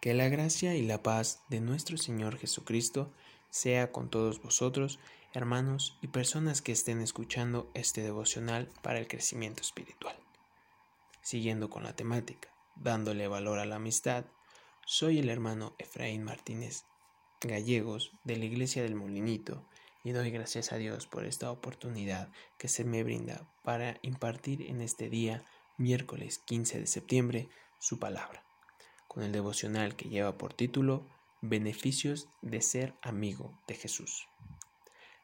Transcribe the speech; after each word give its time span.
Que 0.00 0.14
la 0.14 0.30
gracia 0.30 0.74
y 0.76 0.82
la 0.82 1.02
paz 1.02 1.42
de 1.50 1.60
nuestro 1.60 1.98
Señor 1.98 2.38
Jesucristo 2.38 3.12
sea 3.50 3.92
con 3.92 4.08
todos 4.08 4.40
vosotros, 4.40 4.98
hermanos 5.34 5.98
y 6.00 6.06
personas 6.06 6.62
que 6.62 6.72
estén 6.72 7.02
escuchando 7.02 7.70
este 7.74 8.00
devocional 8.00 8.70
para 8.80 8.98
el 8.98 9.08
crecimiento 9.08 9.60
espiritual. 9.60 10.16
Siguiendo 11.20 11.68
con 11.68 11.82
la 11.82 11.96
temática, 11.96 12.48
dándole 12.76 13.28
valor 13.28 13.58
a 13.58 13.66
la 13.66 13.76
amistad, 13.76 14.24
soy 14.86 15.18
el 15.18 15.28
hermano 15.28 15.74
Efraín 15.76 16.22
Martínez 16.22 16.84
Gallegos 17.42 18.12
de 18.24 18.38
la 18.38 18.46
Iglesia 18.46 18.82
del 18.82 18.94
Molinito 18.94 19.66
y 20.02 20.12
doy 20.12 20.30
gracias 20.30 20.72
a 20.72 20.78
Dios 20.78 21.06
por 21.06 21.26
esta 21.26 21.50
oportunidad 21.50 22.30
que 22.56 22.68
se 22.68 22.84
me 22.84 23.04
brinda 23.04 23.46
para 23.62 23.98
impartir 24.00 24.62
en 24.62 24.80
este 24.80 25.10
día, 25.10 25.44
miércoles 25.76 26.38
15 26.38 26.80
de 26.80 26.86
septiembre, 26.86 27.50
su 27.78 27.98
palabra 27.98 28.49
con 29.10 29.24
el 29.24 29.32
devocional 29.32 29.96
que 29.96 30.08
lleva 30.08 30.38
por 30.38 30.54
título 30.54 31.04
Beneficios 31.42 32.28
de 32.42 32.62
ser 32.62 32.94
amigo 33.02 33.60
de 33.66 33.74
Jesús. 33.74 34.28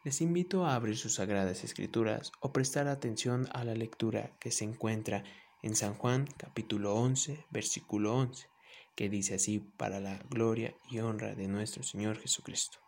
Les 0.03 0.21
invito 0.21 0.67
a 0.67 0.75
abrir 0.75 0.99
sus 0.99 1.15
sagradas 1.15 1.63
escrituras 1.63 2.33
o 2.41 2.53
prestar 2.53 2.89
atención 2.89 3.49
a 3.53 3.63
la 3.63 3.77
lectura 3.77 4.37
que 4.41 4.51
se 4.51 4.65
encuentra 4.65 5.23
en 5.63 5.77
San 5.77 5.95
Juan 5.95 6.27
capítulo 6.37 6.97
11 6.97 7.47
versículo 7.51 8.17
11, 8.17 8.49
que 8.97 9.09
dice 9.09 9.37
así 9.37 9.61
para 9.61 10.01
la 10.01 10.19
gloria 10.31 10.75
y 10.91 10.99
honra 10.99 11.37
de 11.37 11.47
nuestro 11.47 11.85
Señor 11.85 12.19
Jesucristo. 12.19 12.81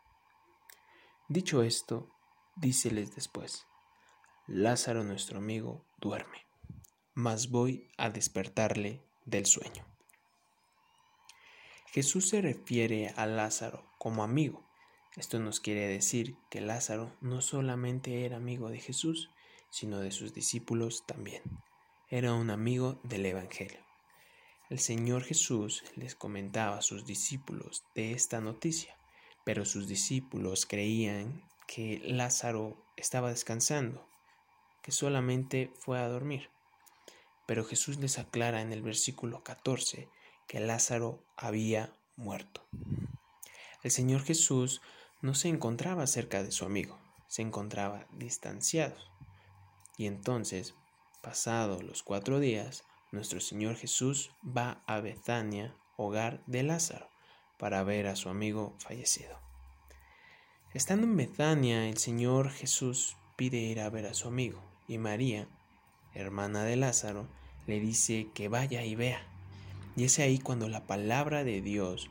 Dicho 1.28 1.62
esto, 1.62 2.11
díceles 2.56 3.15
después, 3.15 3.69
Lázaro 4.48 5.05
nuestro 5.05 5.39
amigo 5.39 5.84
duerme, 6.01 6.45
mas 7.15 7.51
voy 7.51 7.89
a 7.98 8.11
despertarle 8.11 9.01
del 9.27 9.47
sueño. 9.47 9.98
Jesús 11.91 12.28
se 12.28 12.42
refiere 12.42 13.15
a 13.16 13.24
Lázaro 13.24 13.83
como 13.97 14.23
amigo. 14.23 14.62
Esto 15.17 15.39
nos 15.39 15.58
quiere 15.58 15.89
decir 15.89 16.36
que 16.50 16.61
Lázaro 16.61 17.17
no 17.22 17.41
solamente 17.41 18.27
era 18.27 18.36
amigo 18.36 18.69
de 18.69 18.78
Jesús, 18.78 19.31
sino 19.70 20.00
de 20.00 20.11
sus 20.11 20.34
discípulos 20.34 21.05
también. 21.06 21.42
Era 22.11 22.34
un 22.34 22.50
amigo 22.50 23.00
del 23.05 23.25
Evangelio. 23.25 23.81
El 24.69 24.81
Señor 24.81 25.25
Jesús 25.25 25.83
les 25.97 26.14
comentaba 26.14 26.77
a 26.77 26.83
sus 26.83 27.06
discípulos 27.06 27.84
de 27.94 28.12
esta 28.12 28.42
noticia, 28.42 28.94
pero 29.44 29.64
sus 29.64 29.89
discípulos 29.89 30.66
creían 30.66 31.42
que 31.66 32.03
Lázaro 32.05 32.77
estaba 32.97 33.31
descansando, 33.31 34.06
que 34.83 34.92
solamente 34.92 35.72
fue 35.78 35.98
a 35.98 36.09
dormir. 36.09 36.50
Pero 37.47 37.64
Jesús 37.64 37.97
les 37.97 38.19
aclara 38.19 38.61
en 38.61 38.75
el 38.75 38.83
versículo 38.83 39.42
14 39.42 40.11
que 40.48 40.58
Lázaro 40.58 41.22
había 41.36 41.92
muerto. 42.16 42.66
El 43.84 43.92
Señor 43.92 44.24
Jesús 44.24 44.80
no 45.22 45.34
se 45.34 45.48
encontraba 45.48 46.06
cerca 46.08 46.42
de 46.42 46.50
su 46.50 46.64
amigo, 46.64 46.98
se 47.28 47.42
encontraba 47.42 48.06
distanciado. 48.12 48.96
Y 49.96 50.06
entonces, 50.06 50.74
pasados 51.22 51.84
los 51.84 52.02
cuatro 52.02 52.41
días, 52.41 52.84
nuestro 53.12 53.41
Señor 53.41 53.76
Jesús 53.76 54.32
va 54.44 54.82
a 54.86 55.00
Betania, 55.00 55.76
hogar 55.96 56.42
de 56.46 56.62
Lázaro, 56.62 57.08
para 57.58 57.82
ver 57.82 58.06
a 58.06 58.16
su 58.16 58.28
amigo 58.28 58.74
fallecido. 58.78 59.38
Estando 60.74 61.06
en 61.06 61.16
Betania, 61.16 61.88
el 61.88 61.98
Señor 61.98 62.50
Jesús 62.50 63.16
pide 63.36 63.58
ir 63.58 63.80
a 63.80 63.91
ver 63.91 64.06
a 64.06 64.14
su 64.14 64.28
amigo, 64.28 64.62
y 64.86 64.98
María, 64.98 65.48
hermana 66.14 66.64
de 66.64 66.76
Lázaro, 66.76 67.28
le 67.66 67.80
dice 67.80 68.28
que 68.34 68.48
vaya 68.48 68.84
y 68.84 68.94
vea. 68.94 69.28
Y 69.98 70.04
es 70.04 70.20
ahí 70.20 70.38
cuando 70.38 70.68
la 70.68 70.86
palabra 70.86 71.42
de 71.42 71.60
Dios 71.60 72.08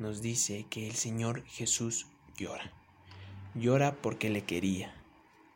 nos 0.00 0.22
dice 0.22 0.66
que 0.68 0.88
el 0.88 0.96
Señor 0.96 1.44
Jesús 1.44 2.08
llora. 2.36 2.72
Llora 3.54 3.94
porque 4.02 4.28
le 4.28 4.42
quería, 4.42 4.92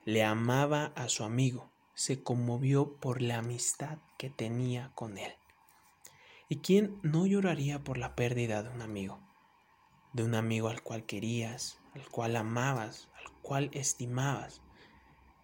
le 0.05 0.23
amaba 0.23 0.93
a 0.95 1.09
su 1.09 1.25
amigo, 1.25 1.73
se 1.93 2.23
conmovió 2.23 3.01
por 3.01 3.21
la 3.21 3.39
amistad 3.39 3.99
que 4.17 4.31
tenía 4.31 4.93
con 4.95 5.19
él. 5.19 5.33
¿Y 6.49 6.59
quién 6.59 7.01
no 7.03 7.27
lloraría 7.27 7.83
por 7.83 7.99
la 7.99 8.15
pérdida 8.15 8.63
de 8.63 8.69
un 8.69 8.81
amigo? 8.81 9.19
De 10.13 10.23
un 10.23 10.37
amigo 10.37 10.69
al 10.69 10.85
cual 10.85 11.05
querías, 11.05 11.81
al 11.97 12.09
cual 12.09 12.37
amabas, 12.37 13.09
al 13.19 13.33
cual 13.43 13.71
estimabas. 13.73 14.63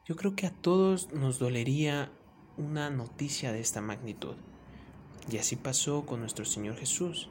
Yo 0.07 0.15
creo 0.15 0.37
que 0.37 0.47
a 0.47 0.55
todos 0.55 1.13
nos 1.13 1.41
dolería 1.41 2.13
una 2.57 2.91
noticia 2.91 3.51
de 3.51 3.59
esta 3.59 3.81
magnitud. 3.81 4.37
Y 5.31 5.39
así 5.39 5.57
pasó 5.57 6.05
con 6.05 6.21
nuestro 6.21 6.45
Señor 6.45 6.77
Jesús. 6.77 7.29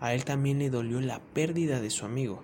A 0.00 0.14
él 0.14 0.24
también 0.24 0.58
le 0.58 0.70
dolió 0.70 1.00
la 1.00 1.20
pérdida 1.20 1.80
de 1.80 1.90
su 1.90 2.06
amigo. 2.06 2.42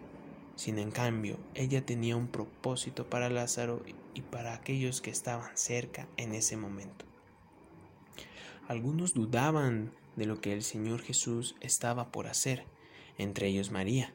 Sin 0.56 0.78
en 0.78 0.90
cambio, 0.90 1.38
ella 1.54 1.84
tenía 1.84 2.16
un 2.16 2.28
propósito 2.28 3.08
para 3.08 3.30
Lázaro 3.30 3.82
y 4.14 4.22
para 4.22 4.54
aquellos 4.54 5.00
que 5.00 5.10
estaban 5.10 5.56
cerca 5.56 6.08
en 6.16 6.34
ese 6.34 6.56
momento. 6.56 7.04
Algunos 8.68 9.14
dudaban 9.14 9.92
de 10.16 10.26
lo 10.26 10.40
que 10.40 10.52
el 10.52 10.62
Señor 10.62 11.00
Jesús 11.00 11.54
estaba 11.60 12.10
por 12.10 12.26
hacer, 12.26 12.64
entre 13.16 13.48
ellos 13.48 13.70
María. 13.70 14.14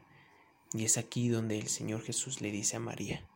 Y 0.74 0.84
es 0.84 0.98
aquí 0.98 1.30
donde 1.30 1.58
el 1.58 1.68
Señor 1.68 2.02
Jesús 2.02 2.42
le 2.42 2.52
dice 2.52 2.78
a 2.78 2.80
María, 2.80 3.28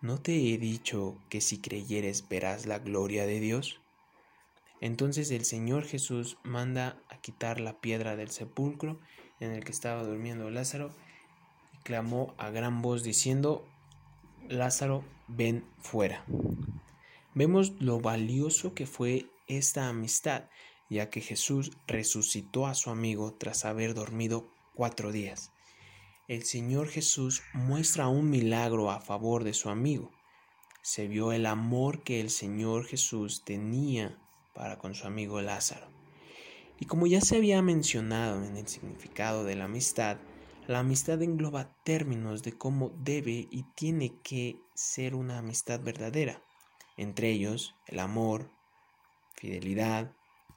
¿no 0.00 0.20
te 0.20 0.32
he 0.34 0.58
dicho 0.58 1.18
que 1.28 1.40
si 1.40 1.58
creyeres 1.58 2.28
verás 2.28 2.66
la 2.66 2.78
gloria 2.78 3.26
de 3.26 3.40
Dios? 3.40 3.81
Entonces 4.82 5.30
el 5.30 5.44
Señor 5.44 5.84
Jesús 5.84 6.38
manda 6.42 7.00
a 7.08 7.16
quitar 7.18 7.60
la 7.60 7.80
piedra 7.80 8.16
del 8.16 8.32
sepulcro 8.32 8.98
en 9.38 9.52
el 9.52 9.62
que 9.62 9.70
estaba 9.70 10.02
durmiendo 10.02 10.50
Lázaro 10.50 10.92
y 11.72 11.76
clamó 11.84 12.34
a 12.36 12.50
gran 12.50 12.82
voz 12.82 13.04
diciendo, 13.04 13.64
Lázaro, 14.48 15.04
ven 15.28 15.64
fuera. 15.78 16.24
Vemos 17.32 17.74
lo 17.78 18.00
valioso 18.00 18.74
que 18.74 18.86
fue 18.86 19.26
esta 19.46 19.88
amistad, 19.88 20.46
ya 20.90 21.10
que 21.10 21.20
Jesús 21.20 21.70
resucitó 21.86 22.66
a 22.66 22.74
su 22.74 22.90
amigo 22.90 23.34
tras 23.34 23.64
haber 23.64 23.94
dormido 23.94 24.48
cuatro 24.74 25.12
días. 25.12 25.52
El 26.26 26.42
Señor 26.42 26.88
Jesús 26.88 27.44
muestra 27.54 28.08
un 28.08 28.30
milagro 28.30 28.90
a 28.90 29.00
favor 29.00 29.44
de 29.44 29.54
su 29.54 29.70
amigo. 29.70 30.10
Se 30.82 31.06
vio 31.06 31.30
el 31.30 31.46
amor 31.46 32.02
que 32.02 32.20
el 32.20 32.30
Señor 32.30 32.84
Jesús 32.84 33.44
tenía 33.44 34.18
para 34.54 34.78
con 34.78 34.94
su 34.94 35.06
amigo 35.06 35.40
Lázaro. 35.40 35.86
Y 36.78 36.86
como 36.86 37.06
ya 37.06 37.20
se 37.20 37.36
había 37.36 37.62
mencionado 37.62 38.44
en 38.44 38.56
el 38.56 38.66
significado 38.66 39.44
de 39.44 39.54
la 39.56 39.64
amistad, 39.64 40.18
la 40.66 40.80
amistad 40.80 41.22
engloba 41.22 41.74
términos 41.84 42.42
de 42.42 42.52
cómo 42.52 42.90
debe 42.98 43.48
y 43.50 43.64
tiene 43.74 44.14
que 44.22 44.58
ser 44.74 45.14
una 45.14 45.38
amistad 45.38 45.80
verdadera, 45.80 46.42
entre 46.96 47.30
ellos 47.30 47.74
el 47.86 47.98
amor, 47.98 48.50
fidelidad, 49.34 50.12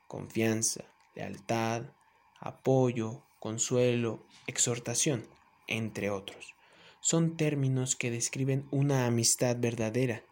confianza, 0.07 0.85
lealtad, 1.15 1.91
apoyo, 2.39 3.23
consuelo, 3.39 4.25
exhortación, 4.47 5.27
entre 5.67 6.09
otros. 6.09 6.55
Son 6.99 7.37
términos 7.37 7.95
que 7.95 8.11
describen 8.11 8.67
una 8.71 9.05
amistad 9.05 9.57
verdadera, 9.59 10.23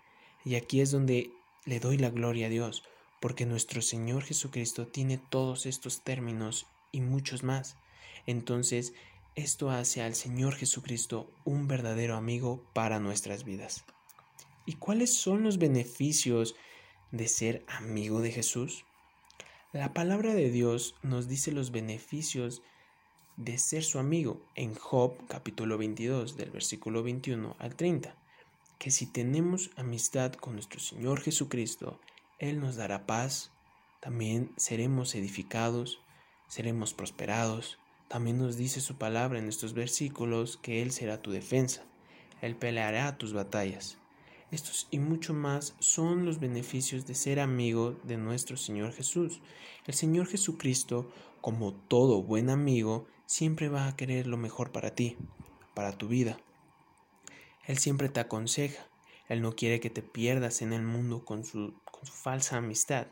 y 0.45 0.55
aquí 0.55 0.81
es 0.81 0.91
donde 0.91 1.31
le 1.65 1.79
doy 1.79 1.97
la 1.97 2.09
gloria 2.09 2.47
a 2.47 2.49
Dios, 2.49 2.83
porque 3.23 3.45
nuestro 3.45 3.81
Señor 3.81 4.23
Jesucristo 4.23 4.85
tiene 4.85 5.17
todos 5.17 5.65
estos 5.65 6.03
términos 6.03 6.67
y 6.91 6.99
muchos 6.99 7.41
más. 7.41 7.77
Entonces, 8.25 8.93
esto 9.35 9.71
hace 9.71 10.01
al 10.01 10.13
Señor 10.13 10.55
Jesucristo 10.55 11.31
un 11.45 11.69
verdadero 11.69 12.17
amigo 12.17 12.65
para 12.73 12.99
nuestras 12.99 13.45
vidas. 13.45 13.85
¿Y 14.65 14.73
cuáles 14.73 15.13
son 15.13 15.41
los 15.41 15.57
beneficios 15.57 16.55
de 17.13 17.29
ser 17.29 17.63
amigo 17.69 18.19
de 18.19 18.33
Jesús? 18.33 18.83
La 19.71 19.93
palabra 19.93 20.33
de 20.33 20.51
Dios 20.51 20.95
nos 21.01 21.29
dice 21.29 21.53
los 21.53 21.71
beneficios 21.71 22.61
de 23.37 23.57
ser 23.57 23.85
su 23.85 23.99
amigo 23.99 24.45
en 24.55 24.75
Job 24.75 25.15
capítulo 25.29 25.77
22 25.77 26.35
del 26.35 26.51
versículo 26.51 27.03
21 27.03 27.55
al 27.57 27.77
30, 27.77 28.17
que 28.79 28.91
si 28.91 29.05
tenemos 29.05 29.69
amistad 29.77 30.33
con 30.33 30.55
nuestro 30.55 30.81
Señor 30.81 31.21
Jesucristo, 31.21 32.01
él 32.49 32.59
nos 32.59 32.75
dará 32.75 33.05
paz, 33.05 33.51
también 34.01 34.51
seremos 34.57 35.15
edificados, 35.15 36.01
seremos 36.49 36.93
prosperados. 36.93 37.79
También 38.09 38.37
nos 38.37 38.57
dice 38.57 38.81
su 38.81 38.97
palabra 38.97 39.39
en 39.39 39.47
estos 39.47 39.73
versículos 39.73 40.57
que 40.57 40.81
Él 40.81 40.91
será 40.91 41.21
tu 41.21 41.31
defensa, 41.31 41.85
Él 42.41 42.57
peleará 42.57 43.17
tus 43.17 43.31
batallas. 43.31 43.97
Estos 44.51 44.89
y 44.91 44.99
mucho 44.99 45.33
más 45.33 45.73
son 45.79 46.25
los 46.25 46.41
beneficios 46.41 47.05
de 47.07 47.15
ser 47.15 47.39
amigo 47.39 47.97
de 48.03 48.17
nuestro 48.17 48.57
Señor 48.57 48.91
Jesús. 48.91 49.41
El 49.87 49.93
Señor 49.93 50.27
Jesucristo, 50.27 51.09
como 51.39 51.73
todo 51.73 52.21
buen 52.21 52.49
amigo, 52.49 53.07
siempre 53.25 53.69
va 53.69 53.87
a 53.87 53.95
querer 53.95 54.27
lo 54.27 54.35
mejor 54.35 54.73
para 54.73 54.93
ti, 54.93 55.15
para 55.73 55.97
tu 55.97 56.09
vida. 56.09 56.37
Él 57.65 57.77
siempre 57.77 58.09
te 58.09 58.19
aconseja, 58.19 58.85
él 59.27 59.41
no 59.41 59.55
quiere 59.55 59.79
que 59.79 59.89
te 59.89 60.01
pierdas 60.01 60.61
en 60.61 60.73
el 60.73 60.83
mundo 60.83 61.23
con 61.25 61.45
su, 61.45 61.73
con 61.85 62.05
su 62.05 62.13
falsa 62.13 62.57
amistad. 62.57 63.07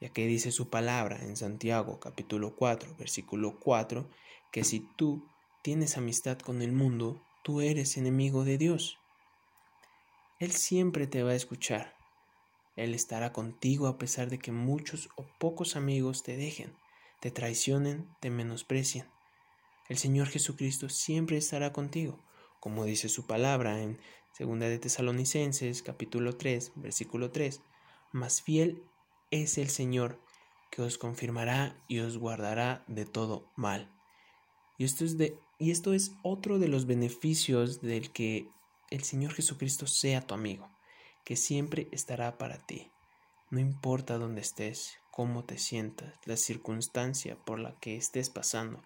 ya 0.00 0.08
que 0.08 0.26
dice 0.26 0.52
su 0.52 0.68
palabra 0.70 1.18
en 1.22 1.36
Santiago 1.36 2.00
capítulo 2.00 2.56
4, 2.56 2.96
versículo 2.96 3.58
4, 3.58 4.08
que 4.50 4.64
si 4.64 4.80
tú 4.96 5.28
tienes 5.62 5.96
amistad 5.96 6.38
con 6.38 6.62
el 6.62 6.72
mundo, 6.72 7.22
tú 7.42 7.60
eres 7.60 7.96
enemigo 7.96 8.44
de 8.44 8.58
Dios. 8.58 8.98
Él 10.38 10.52
siempre 10.52 11.06
te 11.06 11.22
va 11.22 11.30
a 11.30 11.36
escuchar. 11.36 11.94
Él 12.76 12.94
estará 12.94 13.32
contigo 13.32 13.86
a 13.86 13.98
pesar 13.98 14.30
de 14.30 14.38
que 14.38 14.50
muchos 14.50 15.08
o 15.16 15.24
pocos 15.38 15.76
amigos 15.76 16.22
te 16.22 16.36
dejen, 16.36 16.76
te 17.20 17.30
traicionen, 17.30 18.08
te 18.20 18.30
menosprecien. 18.30 19.06
El 19.88 19.98
Señor 19.98 20.28
Jesucristo 20.28 20.88
siempre 20.88 21.36
estará 21.36 21.72
contigo, 21.72 22.18
como 22.58 22.84
dice 22.84 23.08
su 23.08 23.26
palabra 23.26 23.80
en 23.82 24.00
2 24.36 24.58
de 24.58 24.80
Tesalonicenses 24.80 25.80
capítulo 25.84 26.36
3, 26.36 26.72
versículo 26.74 27.30
3. 27.30 27.60
Más 28.10 28.42
fiel 28.42 28.82
es 29.30 29.58
el 29.58 29.70
Señor 29.70 30.20
que 30.72 30.82
os 30.82 30.98
confirmará 30.98 31.80
y 31.86 32.00
os 32.00 32.18
guardará 32.18 32.82
de 32.88 33.06
todo 33.06 33.48
mal. 33.54 33.94
Y 34.76 34.86
esto 34.86 35.04
es, 35.04 35.18
de, 35.18 35.38
y 35.60 35.70
esto 35.70 35.92
es 35.92 36.16
otro 36.24 36.58
de 36.58 36.66
los 36.66 36.86
beneficios 36.86 37.80
del 37.80 38.10
que 38.10 38.48
el 38.90 39.04
Señor 39.04 39.34
Jesucristo 39.34 39.86
sea 39.86 40.20
tu 40.20 40.34
amigo, 40.34 40.68
que 41.24 41.36
siempre 41.36 41.86
estará 41.92 42.36
para 42.36 42.58
ti. 42.58 42.90
No 43.50 43.60
importa 43.60 44.18
dónde 44.18 44.40
estés, 44.40 44.98
cómo 45.12 45.44
te 45.44 45.58
sientas, 45.58 46.18
la 46.24 46.36
circunstancia 46.36 47.36
por 47.36 47.60
la 47.60 47.78
que 47.78 47.94
estés 47.94 48.30
pasando, 48.30 48.82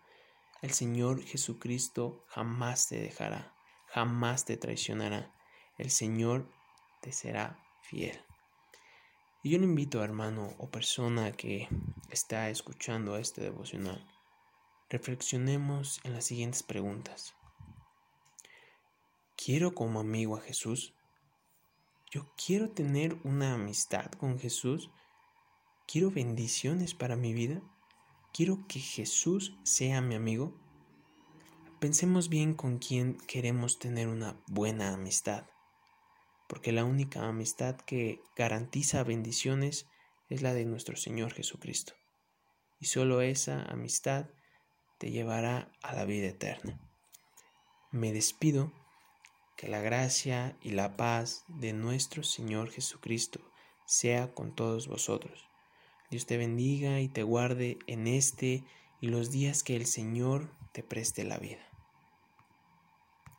el 0.60 0.72
Señor 0.72 1.22
Jesucristo 1.22 2.22
jamás 2.26 2.88
te 2.88 3.00
dejará, 3.00 3.54
jamás 3.86 4.44
te 4.44 4.58
traicionará. 4.58 5.38
El 5.78 5.92
Señor 5.92 6.50
te 7.00 7.12
será 7.12 7.64
fiel. 7.82 8.20
Y 9.44 9.50
yo 9.50 9.58
le 9.58 9.64
invito, 9.64 10.02
hermano 10.02 10.56
o 10.58 10.69
persona 10.69 11.30
que 11.30 11.69
está 12.10 12.50
escuchando 12.50 13.16
este 13.16 13.42
devocional, 13.42 14.04
reflexionemos 14.90 16.00
en 16.02 16.14
las 16.14 16.25
siguientes 16.25 16.64
preguntas. 16.64 17.36
¿Quiero 19.36 19.72
como 19.72 20.00
amigo 20.00 20.36
a 20.36 20.40
Jesús? 20.40 20.94
¿Yo 22.10 22.26
quiero 22.44 22.70
tener 22.70 23.16
una 23.22 23.54
amistad 23.54 24.06
con 24.06 24.40
Jesús? 24.40 24.90
¿Quiero 25.86 26.10
bendiciones 26.10 26.94
para 26.94 27.14
mi 27.14 27.32
vida? 27.32 27.62
¿Quiero 28.32 28.66
que 28.66 28.81
Jesús 28.81 29.56
sea 29.62 30.00
mi 30.00 30.16
amigo? 30.16 30.58
Pensemos 31.78 32.28
bien 32.28 32.54
con 32.54 32.78
quién 32.78 33.16
queremos 33.28 33.78
tener 33.78 34.08
una 34.08 34.42
buena 34.48 34.92
amistad 34.92 35.46
porque 36.48 36.72
la 36.72 36.84
única 36.84 37.28
amistad 37.28 37.76
que 37.76 38.20
garantiza 38.34 39.04
bendiciones 39.04 39.86
es 40.28 40.42
la 40.42 40.54
de 40.54 40.64
nuestro 40.64 40.96
Señor 40.96 41.32
Jesucristo. 41.32 41.92
Y 42.80 42.86
solo 42.86 43.20
esa 43.20 43.62
amistad 43.62 44.26
te 44.98 45.10
llevará 45.10 45.70
a 45.82 45.94
la 45.94 46.04
vida 46.04 46.26
eterna. 46.26 46.80
Me 47.92 48.12
despido, 48.12 48.72
que 49.56 49.68
la 49.68 49.80
gracia 49.80 50.56
y 50.62 50.70
la 50.70 50.96
paz 50.96 51.44
de 51.48 51.72
nuestro 51.72 52.22
Señor 52.22 52.70
Jesucristo 52.70 53.40
sea 53.86 54.32
con 54.32 54.54
todos 54.54 54.86
vosotros. 54.86 55.48
Dios 56.10 56.26
te 56.26 56.36
bendiga 56.36 57.00
y 57.00 57.08
te 57.08 57.24
guarde 57.24 57.78
en 57.88 58.06
este 58.06 58.64
y 59.00 59.08
los 59.08 59.32
días 59.32 59.64
que 59.64 59.74
el 59.74 59.86
Señor 59.86 60.54
te 60.72 60.84
preste 60.84 61.24
la 61.24 61.38
vida. 61.38 61.68